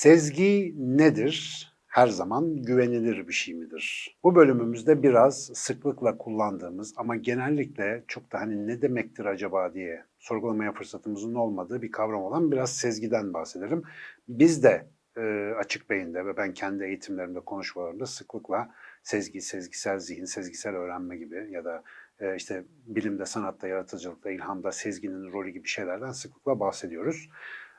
[0.00, 1.66] Sezgi nedir?
[1.86, 4.16] Her zaman güvenilir bir şey midir?
[4.24, 10.72] Bu bölümümüzde biraz sıklıkla kullandığımız ama genellikle çok da hani ne demektir acaba diye sorgulamaya
[10.72, 13.82] fırsatımızın olmadığı bir kavram olan biraz sezgiden bahsederim.
[14.28, 14.86] Biz de
[15.16, 18.70] e, açık beyinde ve ben kendi eğitimlerimde, konuşmalarımda sıklıkla
[19.02, 21.82] sezgi, sezgisel zihin, sezgisel öğrenme gibi ya da
[22.20, 27.28] e, işte bilimde, sanatta, yaratıcılıkta, ilhamda sezginin rolü gibi şeylerden sıklıkla bahsediyoruz.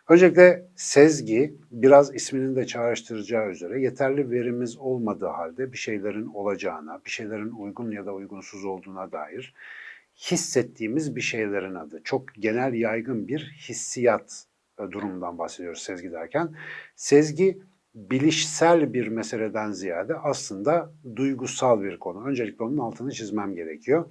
[0.10, 7.10] Öncelikle sezgi biraz isminin de çağrıştıracağı üzere yeterli verimiz olmadığı halde bir şeylerin olacağına, bir
[7.10, 9.54] şeylerin uygun ya da uygunsuz olduğuna dair
[10.22, 12.02] hissettiğimiz bir şeylerin adı.
[12.04, 14.46] Çok genel yaygın bir hissiyat
[14.80, 16.56] e, durumundan bahsediyoruz sezgi derken.
[16.96, 17.62] Sezgi
[17.96, 22.28] bilişsel bir meseleden ziyade aslında duygusal bir konu.
[22.28, 24.06] Öncelikle onun altını çizmem gerekiyor.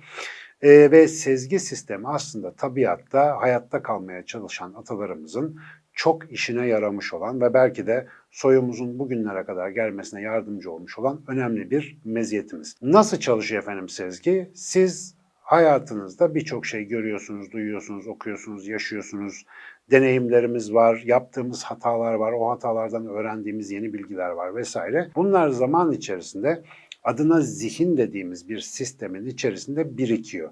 [0.62, 5.60] Ee, ve sezgi sistemi aslında tabiatta hayatta kalmaya çalışan atalarımızın
[5.92, 11.70] çok işine yaramış olan ve belki de soyumuzun bugünlere kadar gelmesine yardımcı olmuş olan önemli
[11.70, 12.76] bir meziyetimiz.
[12.82, 14.50] Nasıl çalışıyor efendim sezgi?
[14.54, 15.19] Siz
[15.50, 19.46] hayatınızda birçok şey görüyorsunuz, duyuyorsunuz, okuyorsunuz, yaşıyorsunuz.
[19.90, 25.10] Deneyimlerimiz var, yaptığımız hatalar var, o hatalardan öğrendiğimiz yeni bilgiler var vesaire.
[25.16, 26.62] Bunlar zaman içerisinde
[27.04, 30.50] adına zihin dediğimiz bir sistemin içerisinde birikiyor.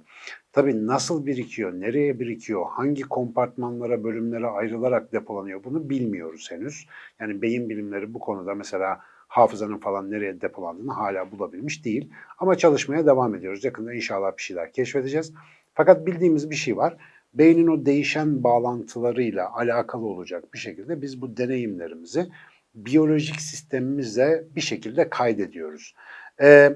[0.53, 6.87] Tabii nasıl birikiyor, nereye birikiyor, hangi kompartmanlara, bölümlere ayrılarak depolanıyor bunu bilmiyoruz henüz.
[7.21, 12.11] Yani beyin bilimleri bu konuda mesela hafızanın falan nereye depolandığını hala bulabilmiş değil.
[12.39, 13.65] Ama çalışmaya devam ediyoruz.
[13.65, 15.33] Yakında inşallah bir şeyler keşfedeceğiz.
[15.75, 16.97] Fakat bildiğimiz bir şey var.
[17.35, 22.27] Beynin o değişen bağlantılarıyla alakalı olacak bir şekilde biz bu deneyimlerimizi
[22.75, 25.95] biyolojik sistemimize bir şekilde kaydediyoruz.
[26.41, 26.73] Ee,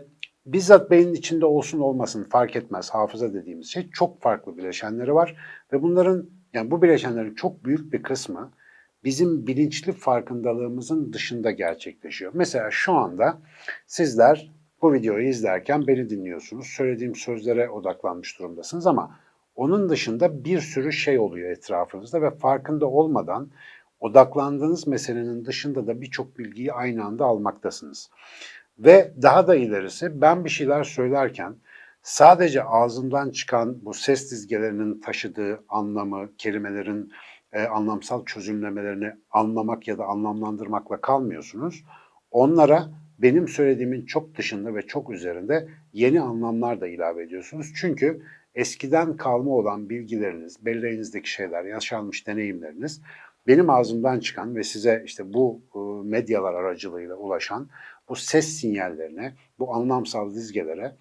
[0.47, 5.37] bizzat beynin içinde olsun olmasın fark etmez hafıza dediğimiz şey çok farklı bileşenleri var
[5.72, 8.53] ve bunların yani bu bileşenlerin çok büyük bir kısmı
[9.04, 12.32] bizim bilinçli farkındalığımızın dışında gerçekleşiyor.
[12.34, 13.38] Mesela şu anda
[13.86, 14.52] sizler
[14.82, 16.66] bu videoyu izlerken beni dinliyorsunuz.
[16.66, 19.18] Söylediğim sözlere odaklanmış durumdasınız ama
[19.54, 23.50] onun dışında bir sürü şey oluyor etrafınızda ve farkında olmadan
[24.00, 28.10] odaklandığınız meselenin dışında da birçok bilgiyi aynı anda almaktasınız.
[28.78, 31.54] Ve daha da ilerisi ben bir şeyler söylerken
[32.02, 37.12] sadece ağzımdan çıkan bu ses dizgelerinin taşıdığı anlamı, kelimelerin
[37.52, 41.84] e, anlamsal çözümlemelerini anlamak ya da anlamlandırmakla kalmıyorsunuz.
[42.30, 47.72] Onlara benim söylediğimin çok dışında ve çok üzerinde yeni anlamlar da ilave ediyorsunuz.
[47.76, 48.22] Çünkü
[48.54, 53.00] eskiden kalma olan bilgileriniz, belleğinizdeki şeyler, yaşanmış deneyimleriniz
[53.46, 57.69] benim ağzımdan çıkan ve size işte bu e, medyalar aracılığıyla ulaşan
[58.08, 60.96] bu ses sinyallerine, bu anlamsal dizgelere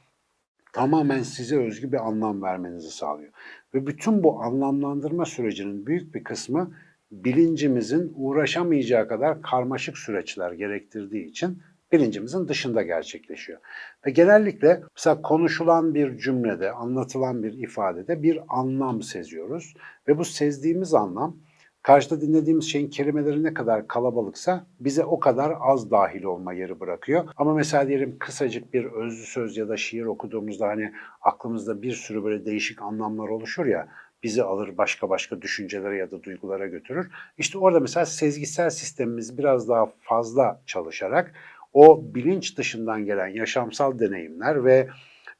[0.73, 3.31] tamamen size özgü bir anlam vermenizi sağlıyor.
[3.73, 6.71] Ve bütün bu anlamlandırma sürecinin büyük bir kısmı
[7.11, 11.61] bilincimizin uğraşamayacağı kadar karmaşık süreçler gerektirdiği için
[11.91, 13.59] bilincimizin dışında gerçekleşiyor.
[14.05, 19.73] Ve genellikle mesela konuşulan bir cümlede, anlatılan bir ifadede bir anlam seziyoruz.
[20.07, 21.37] Ve bu sezdiğimiz anlam
[21.83, 27.29] Karşıda dinlediğimiz şeyin kelimeleri ne kadar kalabalıksa bize o kadar az dahil olma yeri bırakıyor.
[27.37, 32.23] Ama mesela diyelim kısacık bir özlü söz ya da şiir okuduğumuzda hani aklımızda bir sürü
[32.23, 33.87] böyle değişik anlamlar oluşur ya
[34.23, 37.11] bizi alır başka başka düşüncelere ya da duygulara götürür.
[37.37, 41.33] İşte orada mesela sezgisel sistemimiz biraz daha fazla çalışarak
[41.73, 44.89] o bilinç dışından gelen yaşamsal deneyimler ve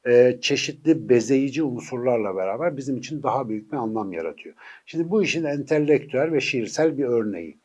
[0.06, 4.54] e, çeşitli bezeyici unsurlarla beraber bizim için daha büyük bir anlam yaratıyor.
[4.86, 7.58] Şimdi bu işin entelektüel ve şiirsel bir örneği.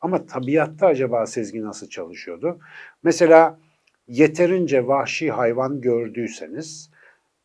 [0.00, 2.58] Ama tabiatta acaba sezgi nasıl çalışıyordu?
[3.02, 3.58] Mesela
[4.08, 6.90] yeterince vahşi hayvan gördüyseniz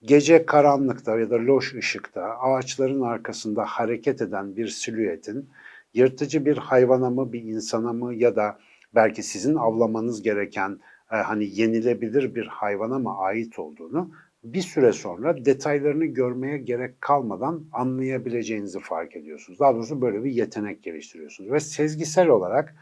[0.04, 5.50] gece karanlıkta ya da loş ışıkta ağaçların arkasında hareket eden bir silüetin
[5.94, 8.60] yırtıcı bir hayvana mı bir insana mı ya da
[8.96, 10.80] belki sizin avlamanız gereken
[11.12, 14.12] e, hani yenilebilir bir hayvana mı ait olduğunu
[14.44, 19.60] bir süre sonra detaylarını görmeye gerek kalmadan anlayabileceğinizi fark ediyorsunuz.
[19.60, 22.76] Daha doğrusu böyle bir yetenek geliştiriyorsunuz ve sezgisel olarak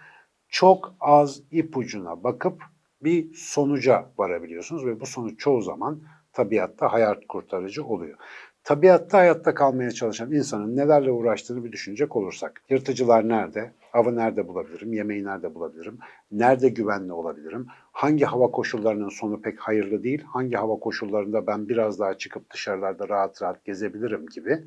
[0.50, 2.64] çok az ipucuna bakıp
[3.04, 6.02] bir sonuca varabiliyorsunuz ve bu sonuç çoğu zaman
[6.34, 8.18] tabiatta hayat kurtarıcı oluyor.
[8.64, 12.62] Tabiatta hayatta kalmaya çalışan insanın nelerle uğraştığını bir düşünecek olursak.
[12.70, 13.72] Yırtıcılar nerede?
[13.98, 14.94] Avı nerede bulabilirim?
[14.94, 15.98] Yemeği nerede bulabilirim?
[16.32, 17.68] Nerede güvenli olabilirim?
[17.92, 20.24] Hangi hava koşullarının sonu pek hayırlı değil?
[20.24, 24.64] Hangi hava koşullarında ben biraz daha çıkıp dışarılarda rahat rahat gezebilirim gibi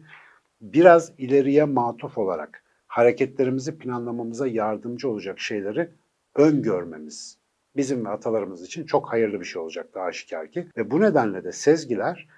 [0.60, 5.90] biraz ileriye matuf olarak hareketlerimizi planlamamıza yardımcı olacak şeyleri
[6.34, 7.38] öngörmemiz
[7.76, 10.66] bizim ve atalarımız için çok hayırlı bir şey olacaktı aşikar ki.
[10.76, 12.28] Ve bu nedenle de sezgiler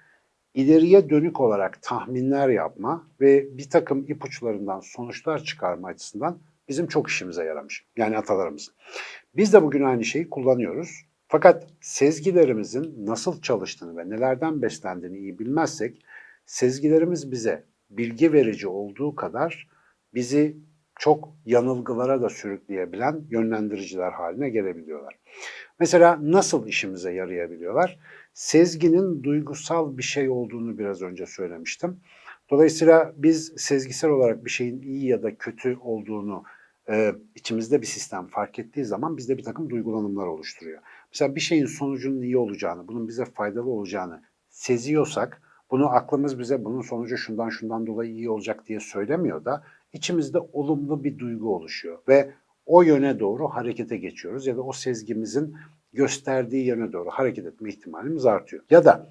[0.53, 7.43] ileriye dönük olarak tahminler yapma ve bir takım ipuçlarından sonuçlar çıkarma açısından bizim çok işimize
[7.43, 7.85] yaramış.
[7.97, 8.73] Yani atalarımızın.
[9.35, 11.05] Biz de bugün aynı şeyi kullanıyoruz.
[11.27, 16.05] Fakat sezgilerimizin nasıl çalıştığını ve nelerden beslendiğini iyi bilmezsek
[16.45, 19.67] sezgilerimiz bize bilgi verici olduğu kadar
[20.13, 20.57] bizi
[20.99, 25.19] çok yanılgılara da sürükleyebilen yönlendiriciler haline gelebiliyorlar.
[25.79, 27.99] Mesela nasıl işimize yarayabiliyorlar?
[28.33, 31.99] Sezginin duygusal bir şey olduğunu biraz önce söylemiştim.
[32.49, 36.43] Dolayısıyla biz sezgisel olarak bir şeyin iyi ya da kötü olduğunu
[36.89, 40.81] e, içimizde bir sistem fark ettiği zaman bizde bir takım duygulanımlar oluşturuyor.
[41.11, 45.41] Mesela bir şeyin sonucunun iyi olacağını, bunun bize faydalı olacağını seziyorsak,
[45.71, 49.63] bunu aklımız bize bunun sonucu şundan şundan dolayı iyi olacak diye söylemiyor da
[49.93, 52.33] içimizde olumlu bir duygu oluşuyor ve
[52.65, 55.55] o yöne doğru harekete geçiyoruz ya da o sezgimizin
[55.93, 58.63] gösterdiği yöne doğru hareket etme ihtimalimiz artıyor.
[58.69, 59.09] Ya da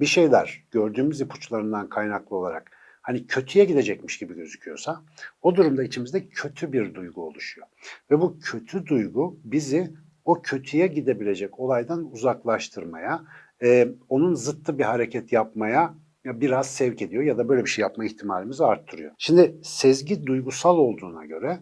[0.00, 2.70] bir şeyler gördüğümüz ipuçlarından kaynaklı olarak
[3.02, 5.02] hani kötüye gidecekmiş gibi gözüküyorsa
[5.42, 7.66] o durumda içimizde kötü bir duygu oluşuyor.
[8.10, 9.90] Ve bu kötü duygu bizi
[10.24, 13.22] o kötüye gidebilecek olaydan uzaklaştırmaya,
[13.62, 15.94] e, onun zıttı bir hareket yapmaya
[16.24, 19.12] biraz sevk ediyor ya da böyle bir şey yapma ihtimalimizi arttırıyor.
[19.18, 21.60] Şimdi sezgi duygusal olduğuna göre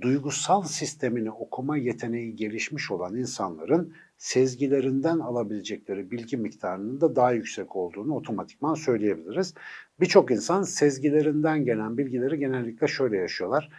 [0.00, 8.14] duygusal sistemini okuma yeteneği gelişmiş olan insanların sezgilerinden alabilecekleri bilgi miktarının da daha yüksek olduğunu
[8.14, 9.54] otomatikman söyleyebiliriz.
[10.00, 13.70] Birçok insan sezgilerinden gelen bilgileri genellikle şöyle yaşıyorlar.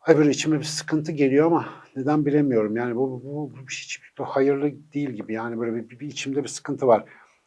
[0.00, 2.76] Ay böyle içime bir sıkıntı geliyor ama neden bilemiyorum.
[2.76, 5.32] Yani bu, bu, bu hiç hayırlı değil gibi.
[5.32, 7.04] Yani böyle bir, bir, bir içimde bir sıkıntı var.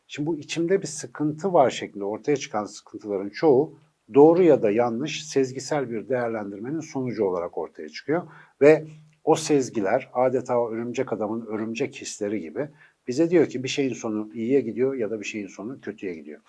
[0.08, 3.80] Şimdi bu içimde bir sıkıntı var şeklinde ortaya çıkan sıkıntıların çoğu
[4.14, 8.24] doğru ya da yanlış sezgisel bir değerlendirmenin sonucu olarak ortaya çıkıyor.
[8.62, 8.88] Ve
[9.24, 12.70] o sezgiler adeta örümcek adamın örümcek hisleri gibi
[13.08, 16.42] bize diyor ki bir şeyin sonu iyiye gidiyor ya da bir şeyin sonu kötüye gidiyor.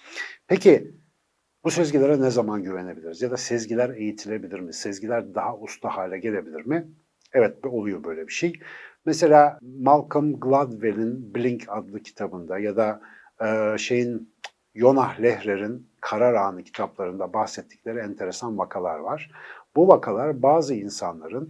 [0.46, 0.94] Peki
[1.64, 3.22] bu sezgilere ne zaman güvenebiliriz?
[3.22, 4.72] Ya da sezgiler eğitilebilir mi?
[4.72, 6.88] Sezgiler daha usta hale gelebilir mi?
[7.32, 8.52] Evet oluyor böyle bir şey.
[9.04, 13.00] Mesela Malcolm Gladwell'in Blink adlı kitabında ya da
[13.40, 14.32] e, şeyin
[14.74, 19.30] Yonah Lehrer'in Karar Anı kitaplarında bahsettikleri enteresan vakalar var.
[19.76, 21.48] Bu vakalar bazı insanların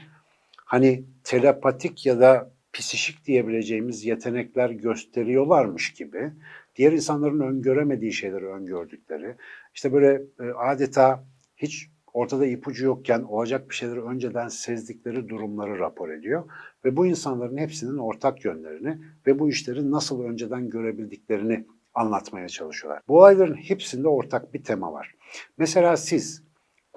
[0.73, 6.33] hani telepatik ya da psişik diyebileceğimiz yetenekler gösteriyorlarmış gibi
[6.77, 9.37] diğer insanların öngöremediği şeyleri öngördükleri,
[9.75, 11.25] işte böyle e, adeta
[11.57, 16.45] hiç ortada ipucu yokken olacak bir şeyleri önceden sezdikleri durumları rapor ediyor.
[16.85, 23.03] Ve bu insanların hepsinin ortak yönlerini ve bu işleri nasıl önceden görebildiklerini anlatmaya çalışıyorlar.
[23.09, 25.15] Bu olayların hepsinde ortak bir tema var.
[25.59, 26.43] Mesela siz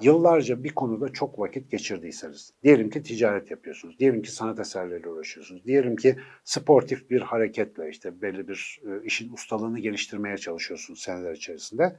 [0.02, 5.66] yıllarca bir konuda çok vakit geçirdiyseniz, diyelim ki ticaret yapıyorsunuz, diyelim ki sanat eserleriyle uğraşıyorsunuz,
[5.66, 11.96] diyelim ki sportif bir hareketle işte belli bir e, işin ustalığını geliştirmeye çalışıyorsunuz seneler içerisinde.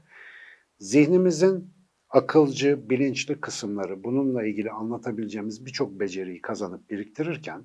[0.78, 1.74] Zihnimizin
[2.10, 7.62] akılcı, bilinçli kısımları bununla ilgili anlatabileceğimiz birçok beceriyi kazanıp biriktirirken,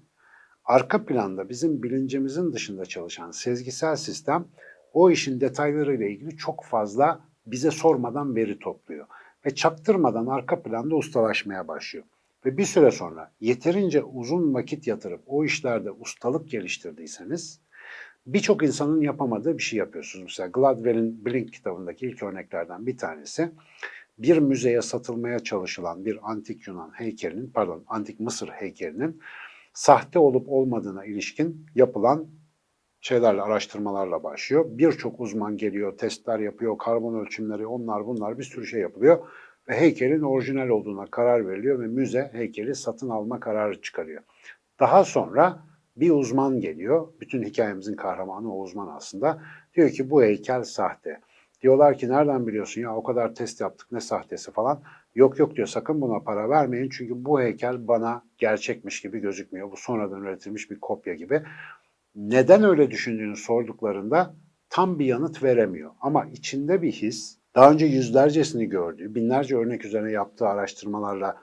[0.65, 4.47] arka planda bizim bilincimizin dışında çalışan sezgisel sistem
[4.93, 9.07] o işin detaylarıyla ilgili çok fazla bize sormadan veri topluyor.
[9.45, 12.05] Ve çaktırmadan arka planda ustalaşmaya başlıyor.
[12.45, 17.59] Ve bir süre sonra yeterince uzun vakit yatırıp o işlerde ustalık geliştirdiyseniz
[18.25, 20.23] birçok insanın yapamadığı bir şey yapıyorsunuz.
[20.23, 23.51] Mesela Gladwell'in Blink kitabındaki ilk örneklerden bir tanesi
[24.17, 29.21] bir müzeye satılmaya çalışılan bir antik Yunan heykelinin, pardon antik Mısır heykelinin
[29.73, 32.27] sahte olup olmadığına ilişkin yapılan
[33.01, 34.65] şeylerle, araştırmalarla başlıyor.
[34.67, 39.27] Birçok uzman geliyor, testler yapıyor, karbon ölçümleri, onlar bunlar bir sürü şey yapılıyor.
[39.69, 44.23] Ve heykelin orijinal olduğuna karar veriliyor ve müze heykeli satın alma kararı çıkarıyor.
[44.79, 45.59] Daha sonra
[45.97, 47.07] bir uzman geliyor.
[47.21, 49.41] Bütün hikayemizin kahramanı o uzman aslında.
[49.73, 51.19] Diyor ki bu heykel sahte.
[51.61, 54.81] Diyorlar ki nereden biliyorsun ya o kadar test yaptık ne sahtesi falan.
[55.15, 59.71] Yok yok diyor sakın buna para vermeyin çünkü bu heykel bana gerçekmiş gibi gözükmüyor.
[59.71, 61.43] Bu sonradan üretilmiş bir kopya gibi
[62.15, 64.35] neden öyle düşündüğünü sorduklarında
[64.69, 65.91] tam bir yanıt veremiyor.
[66.01, 71.37] Ama içinde bir his, daha önce yüzlercesini gördüğü, binlerce örnek üzerine yaptığı araştırmalarla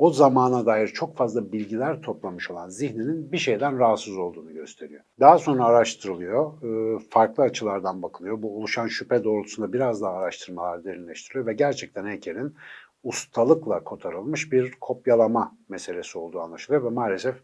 [0.00, 5.00] o zamana dair çok fazla bilgiler toplamış olan zihninin bir şeyden rahatsız olduğunu gösteriyor.
[5.20, 8.42] Daha sonra araştırılıyor, e, farklı açılardan bakılıyor.
[8.42, 12.54] Bu oluşan şüphe doğrultusunda biraz daha araştırmalar derinleştiriliyor ve gerçekten heykelin
[13.02, 17.34] ustalıkla kotarılmış bir kopyalama meselesi olduğu anlaşılıyor ve maalesef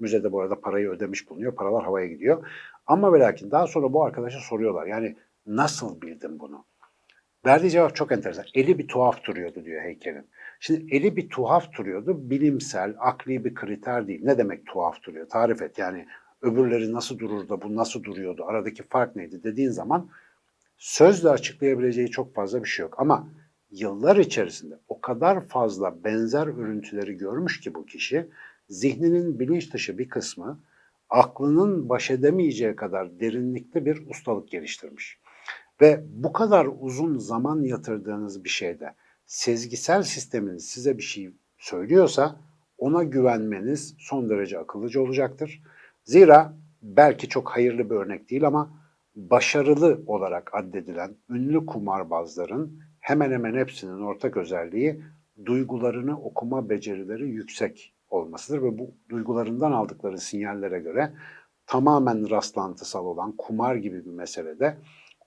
[0.00, 1.54] Müzede bu arada parayı ödemiş bulunuyor.
[1.54, 2.46] Paralar havaya gidiyor.
[2.86, 4.86] Ama ve lakin daha sonra bu arkadaşa soruyorlar.
[4.86, 5.16] Yani
[5.46, 6.64] nasıl bildin bunu?
[7.46, 8.44] Verdiği cevap çok enteresan.
[8.54, 10.26] Eli bir tuhaf duruyordu diyor heykelin.
[10.60, 12.30] Şimdi eli bir tuhaf duruyordu.
[12.30, 14.20] Bilimsel, akli bir kriter değil.
[14.24, 15.28] Ne demek tuhaf duruyor?
[15.28, 15.78] Tarif et.
[15.78, 16.06] Yani
[16.42, 18.44] öbürleri nasıl durur da bu nasıl duruyordu?
[18.44, 20.10] Aradaki fark neydi dediğin zaman
[20.78, 22.94] sözle açıklayabileceği çok fazla bir şey yok.
[22.98, 23.28] Ama
[23.70, 28.28] yıllar içerisinde o kadar fazla benzer örüntüleri görmüş ki bu kişi
[28.70, 30.60] zihninin bilinç dışı bir kısmı
[31.08, 35.18] aklının baş edemeyeceği kadar derinlikli bir ustalık geliştirmiş.
[35.80, 38.94] Ve bu kadar uzun zaman yatırdığınız bir şeyde
[39.26, 42.40] sezgisel sisteminiz size bir şey söylüyorsa
[42.78, 45.62] ona güvenmeniz son derece akıllıca olacaktır.
[46.04, 48.80] Zira belki çok hayırlı bir örnek değil ama
[49.14, 55.02] başarılı olarak addedilen ünlü kumarbazların hemen hemen hepsinin ortak özelliği
[55.46, 61.12] duygularını okuma becerileri yüksek olmasıdır ve bu duygularından aldıkları sinyallere göre
[61.66, 64.76] tamamen rastlantısal olan kumar gibi bir meselede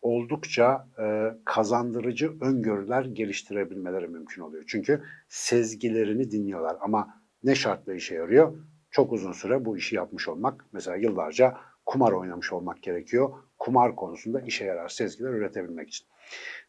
[0.02, 4.64] oldukça e, kazandırıcı öngörüler geliştirebilmeleri mümkün oluyor.
[4.68, 8.58] Çünkü sezgilerini dinliyorlar ama ne şartla işe yarıyor?
[8.92, 13.30] Çok uzun süre bu işi yapmış olmak, mesela yıllarca kumar oynamış olmak gerekiyor.
[13.60, 16.08] Kumar konusunda işe yarar sezgiler üretebilmek için.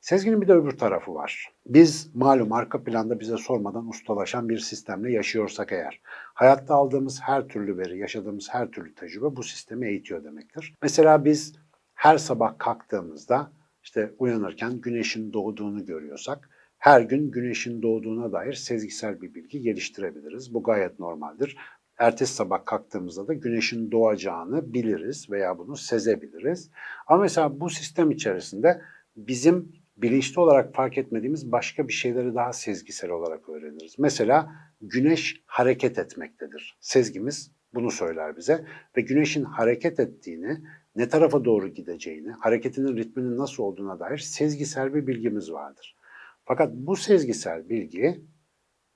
[0.00, 1.52] Sezginin bir de öbür tarafı var.
[1.66, 6.00] Biz malum arka planda bize sormadan ustalaşan bir sistemle yaşıyorsak eğer,
[6.34, 10.74] hayatta aldığımız her türlü veri, yaşadığımız her türlü tecrübe bu sistemi eğitiyor demektir.
[10.82, 11.54] Mesela biz
[11.94, 19.34] her sabah kalktığımızda işte uyanırken güneşin doğduğunu görüyorsak her gün güneşin doğduğuna dair sezgisel bir
[19.34, 20.54] bilgi geliştirebiliriz.
[20.54, 21.56] Bu gayet normaldir.
[21.98, 26.70] Ertesi sabah kalktığımızda da güneşin doğacağını biliriz veya bunu sezebiliriz.
[27.06, 28.82] Ama mesela bu sistem içerisinde
[29.16, 33.98] bizim bilinçli olarak fark etmediğimiz başka bir şeyleri daha sezgisel olarak öğreniriz.
[33.98, 36.76] Mesela güneş hareket etmektedir.
[36.80, 38.64] Sezgimiz bunu söyler bize
[38.96, 40.58] ve güneşin hareket ettiğini,
[40.96, 45.96] ne tarafa doğru gideceğini, hareketinin ritminin nasıl olduğuna dair sezgisel bir bilgimiz vardır.
[46.44, 48.20] Fakat bu sezgisel bilgi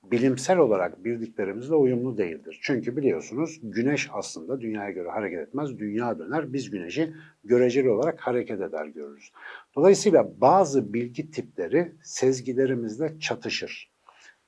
[0.03, 2.59] bilimsel olarak bildiklerimizle uyumlu değildir.
[2.61, 6.53] Çünkü biliyorsunuz güneş aslında dünyaya göre hareket etmez, dünya döner.
[6.53, 7.13] Biz güneşi
[7.43, 9.31] göreceli olarak hareket eder görürüz.
[9.75, 13.89] Dolayısıyla bazı bilgi tipleri sezgilerimizle çatışır.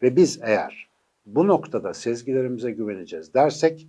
[0.01, 0.89] Ve biz eğer
[1.25, 3.87] bu noktada sezgilerimize güveneceğiz dersek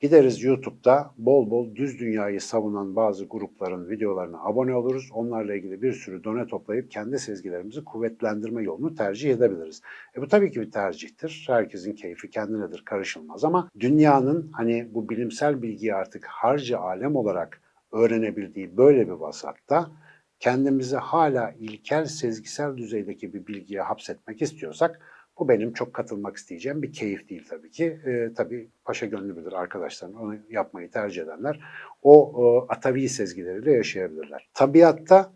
[0.00, 5.10] Gideriz YouTube'da bol bol düz dünyayı savunan bazı grupların videolarına abone oluruz.
[5.14, 9.82] Onlarla ilgili bir sürü done toplayıp kendi sezgilerimizi kuvvetlendirme yolunu tercih edebiliriz.
[10.16, 11.44] E bu tabii ki bir tercihtir.
[11.46, 17.60] Herkesin keyfi kendinedir, karışılmaz ama dünyanın hani bu bilimsel bilgiyi artık harcı alem olarak
[17.92, 19.90] öğrenebildiği böyle bir vasatta
[20.38, 25.00] kendimizi hala ilkel sezgisel düzeydeki bir bilgiye hapsetmek istiyorsak
[25.40, 28.00] bu benim çok katılmak isteyeceğim bir keyif değil tabii ki.
[28.06, 31.60] E, tabii paşa gönlü bilir arkadaşlarım onu yapmayı tercih edenler.
[32.02, 34.48] O, o atavi sezgileriyle yaşayabilirler.
[34.54, 35.32] Tabiatta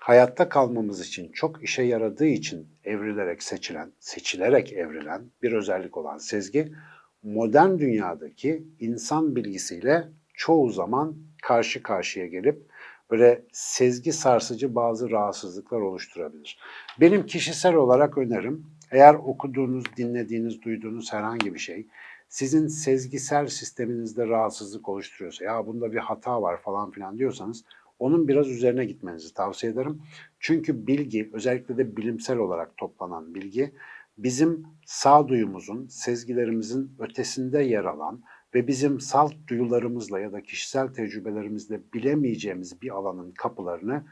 [0.00, 6.72] hayatta kalmamız için çok işe yaradığı için evrilerek seçilen, seçilerek evrilen bir özellik olan sezgi
[7.22, 12.62] modern dünyadaki insan bilgisiyle çoğu zaman karşı karşıya gelip
[13.10, 16.58] böyle sezgi sarsıcı bazı rahatsızlıklar oluşturabilir.
[17.00, 21.86] Benim kişisel olarak önerim eğer okuduğunuz, dinlediğiniz, duyduğunuz herhangi bir şey
[22.28, 27.64] sizin sezgisel sisteminizde rahatsızlık oluşturuyorsa ya bunda bir hata var falan filan diyorsanız
[27.98, 30.02] onun biraz üzerine gitmenizi tavsiye ederim.
[30.40, 33.74] Çünkü bilgi özellikle de bilimsel olarak toplanan bilgi
[34.18, 38.22] bizim sağduyumuzun, sezgilerimizin ötesinde yer alan
[38.54, 44.04] ve bizim salt duyularımızla ya da kişisel tecrübelerimizle bilemeyeceğimiz bir alanın kapılarını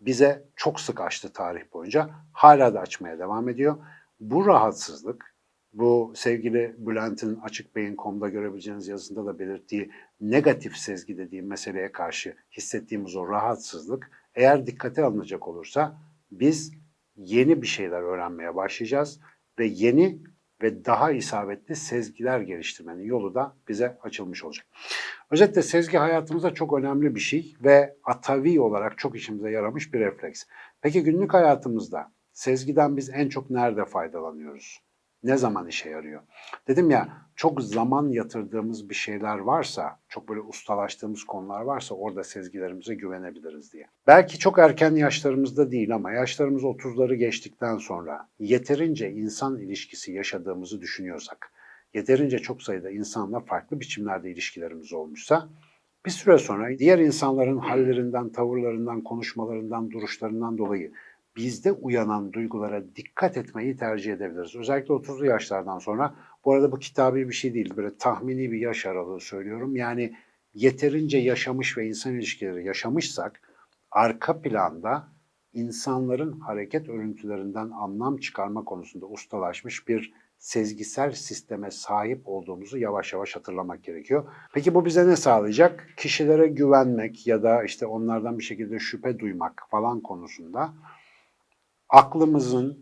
[0.00, 2.10] bize çok sık açtı tarih boyunca.
[2.32, 3.76] Hala da açmaya devam ediyor.
[4.24, 5.34] Bu rahatsızlık,
[5.72, 9.90] bu sevgili Bülent'in Açık Beyin.com'da görebileceğiniz yazısında da belirttiği
[10.20, 16.00] negatif sezgi dediğim meseleye karşı hissettiğimiz o rahatsızlık eğer dikkate alınacak olursa
[16.30, 16.72] biz
[17.16, 19.20] yeni bir şeyler öğrenmeye başlayacağız
[19.58, 20.22] ve yeni
[20.62, 24.66] ve daha isabetli sezgiler geliştirmenin yolu da bize açılmış olacak.
[25.30, 30.44] Özetle sezgi hayatımızda çok önemli bir şey ve atavi olarak çok işimize yaramış bir refleks.
[30.80, 34.80] Peki günlük hayatımızda Sezgiden biz en çok nerede faydalanıyoruz?
[35.22, 36.22] Ne zaman işe yarıyor?
[36.68, 42.94] Dedim ya çok zaman yatırdığımız bir şeyler varsa, çok böyle ustalaştığımız konular varsa orada sezgilerimize
[42.94, 43.86] güvenebiliriz diye.
[44.06, 51.52] Belki çok erken yaşlarımızda değil ama yaşlarımız 30'ları geçtikten sonra yeterince insan ilişkisi yaşadığımızı düşünüyorsak,
[51.94, 55.48] yeterince çok sayıda insanla farklı biçimlerde ilişkilerimiz olmuşsa
[56.06, 60.92] bir süre sonra diğer insanların hallerinden, tavırlarından, konuşmalarından, duruşlarından dolayı
[61.36, 64.56] bizde uyanan duygulara dikkat etmeyi tercih edebiliriz.
[64.56, 66.14] Özellikle 30'lu yaşlardan sonra.
[66.44, 67.76] Bu arada bu kitabi bir şey değil.
[67.76, 69.76] Böyle tahmini bir yaş aralığı söylüyorum.
[69.76, 70.14] Yani
[70.54, 73.40] yeterince yaşamış ve insan ilişkileri yaşamışsak
[73.90, 75.08] arka planda
[75.52, 83.84] insanların hareket örüntülerinden anlam çıkarma konusunda ustalaşmış bir sezgisel sisteme sahip olduğumuzu yavaş yavaş hatırlamak
[83.84, 84.24] gerekiyor.
[84.54, 85.88] Peki bu bize ne sağlayacak?
[85.96, 90.74] Kişilere güvenmek ya da işte onlardan bir şekilde şüphe duymak falan konusunda
[91.94, 92.78] aklımızın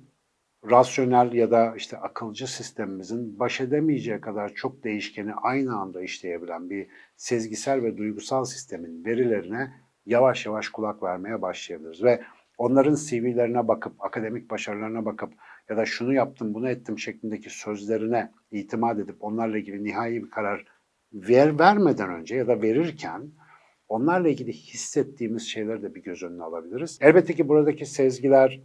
[0.71, 6.87] rasyonel ya da işte akılcı sistemimizin baş edemeyeceği kadar çok değişkeni aynı anda işleyebilen bir
[7.16, 9.73] sezgisel ve duygusal sistemin verilerine
[10.07, 12.23] yavaş yavaş kulak vermeye başlayabiliriz ve
[12.59, 15.33] onların CV'lerine bakıp, akademik başarılarına bakıp
[15.69, 20.64] ya da şunu yaptım, bunu ettim şeklindeki sözlerine itimat edip onlarla ilgili nihai bir karar
[21.12, 23.23] ver vermeden önce ya da verirken
[23.88, 26.99] onlarla ilgili hissettiğimiz şeyleri de bir göz önüne alabiliriz.
[27.00, 28.61] Elbette ki buradaki sezgiler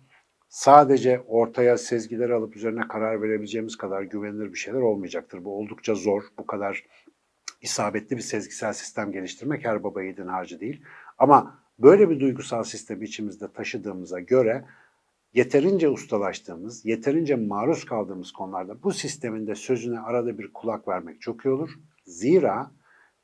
[0.50, 5.46] sadece ortaya sezgileri alıp üzerine karar verebileceğimiz kadar güvenilir bir şeyler olmayacaktır.
[5.46, 6.24] Bu oldukça zor.
[6.38, 6.86] Bu kadar
[7.62, 10.82] isabetli bir sezgisel sistem geliştirmek her baba yiğidin harcı değil.
[11.18, 14.66] Ama böyle bir duygusal sistemi içimizde taşıdığımıza göre
[15.34, 21.46] yeterince ustalaştığımız, yeterince maruz kaldığımız konularda bu sistemin de sözüne arada bir kulak vermek çok
[21.46, 21.70] iyi olur.
[22.06, 22.72] Zira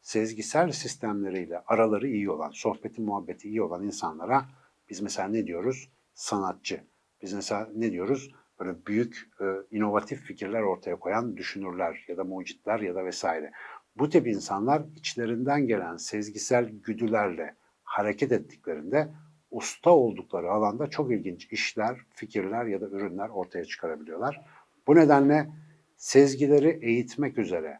[0.01, 4.45] sezgisel sistemleriyle araları iyi olan, sohbeti muhabbeti iyi olan insanlara
[4.89, 5.89] biz mesela ne diyoruz?
[6.13, 6.92] Sanatçı.
[7.23, 8.31] Biz mesela ne diyoruz?
[8.59, 13.51] Böyle büyük e, inovatif fikirler ortaya koyan düşünürler ya da mucitler ya da vesaire.
[13.97, 19.09] Bu tip insanlar içlerinden gelen sezgisel güdülerle hareket ettiklerinde
[19.51, 24.41] usta oldukları alanda çok ilginç işler, fikirler ya da ürünler ortaya çıkarabiliyorlar.
[24.87, 25.49] Bu nedenle
[25.97, 27.79] sezgileri eğitmek üzere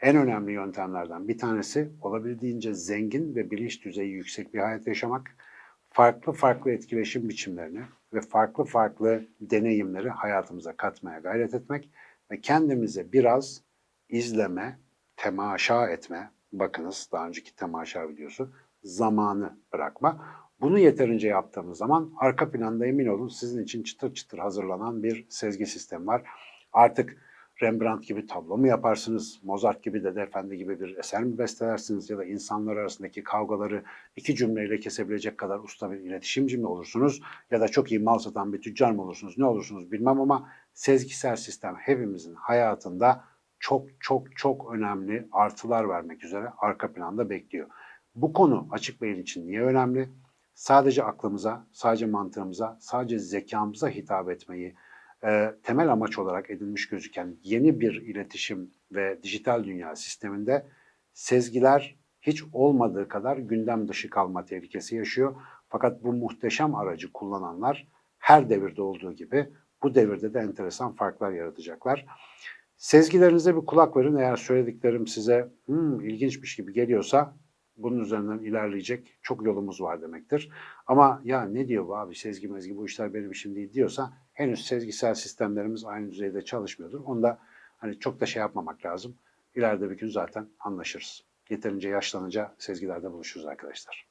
[0.00, 5.36] en önemli yöntemlerden bir tanesi olabildiğince zengin ve bilinç düzeyi yüksek bir hayat yaşamak,
[5.92, 7.80] farklı farklı etkileşim biçimlerini
[8.12, 11.90] ve farklı farklı deneyimleri hayatımıza katmaya gayret etmek
[12.30, 13.62] ve kendimize biraz
[14.08, 14.78] izleme,
[15.16, 18.52] temaşa etme, bakınız daha önceki temaşa videosu,
[18.84, 20.26] zamanı bırakma.
[20.60, 25.66] Bunu yeterince yaptığımız zaman arka planda emin olun sizin için çıtır çıtır hazırlanan bir sezgi
[25.66, 26.22] sistemi var.
[26.72, 27.16] Artık
[27.62, 32.18] Rembrandt gibi tablo mu yaparsınız, Mozart gibi Dede Efendi gibi bir eser mi bestelersiniz ya
[32.18, 33.82] da insanlar arasındaki kavgaları
[34.16, 38.52] iki cümleyle kesebilecek kadar usta bir iletişimci mi olursunuz ya da çok iyi mal satan
[38.52, 43.24] bir tüccar mı olursunuz ne olursunuz bilmem ama sezgisel sistem hepimizin hayatında
[43.58, 47.68] çok çok çok önemli artılar vermek üzere arka planda bekliyor.
[48.14, 50.08] Bu konu açık beyin için niye önemli?
[50.54, 54.74] Sadece aklımıza, sadece mantığımıza, sadece zekamıza hitap etmeyi
[55.24, 60.66] e, temel amaç olarak edinmiş gözüken yeni bir iletişim ve dijital dünya sisteminde
[61.12, 65.34] sezgiler hiç olmadığı kadar gündem dışı kalma tehlikesi yaşıyor.
[65.68, 69.48] Fakat bu muhteşem aracı kullananlar her devirde olduğu gibi
[69.82, 72.06] bu devirde de enteresan farklar yaratacaklar.
[72.76, 74.16] Sezgilerinize bir kulak verin.
[74.16, 77.36] Eğer söylediklerim size hmm, ilginçmiş gibi geliyorsa
[77.76, 80.50] bunun üzerinden ilerleyecek çok yolumuz var demektir.
[80.86, 84.66] Ama ya ne diyor bu abi sezgi mezgi bu işler benim işim değil diyorsa henüz
[84.66, 87.00] sezgisel sistemlerimiz aynı düzeyde çalışmıyordur.
[87.04, 87.38] Onda
[87.78, 89.14] hani çok da şey yapmamak lazım.
[89.54, 91.24] İleride bir gün zaten anlaşırız.
[91.50, 94.06] Yeterince yaşlanınca sezgilerde buluşuruz arkadaşlar.